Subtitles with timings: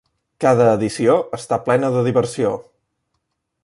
[0.45, 2.57] Cada edició està plena de diversió!